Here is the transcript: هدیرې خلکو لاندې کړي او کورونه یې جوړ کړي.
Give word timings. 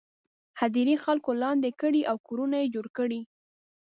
هدیرې 0.59 0.95
خلکو 1.05 1.31
لاندې 1.43 1.69
کړي 1.81 2.01
او 2.11 2.15
کورونه 2.27 2.55
یې 2.61 2.67
جوړ 2.75 2.85
کړي. 2.97 3.21